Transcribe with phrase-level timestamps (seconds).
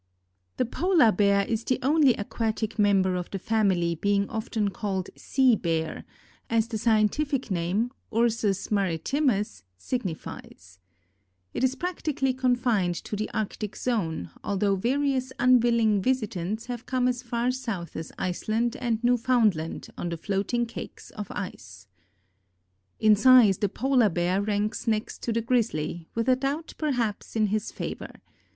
[0.57, 5.55] _)The Polar Bear is the only aquatic member of the family being often called Sea
[5.55, 6.05] Bear,
[6.49, 10.79] as the scientific name (Ursus maritimus) signifies.
[11.53, 17.21] It is practically confined to the arctic zone, although various unwilling visitants have come as
[17.21, 21.85] far south as Iceland and Newfoundland on the floating cakes of ice.
[22.99, 27.45] In size the Polar Bear ranks next to the grizzly, with a doubt, perhaps, in
[27.53, 28.13] his favor.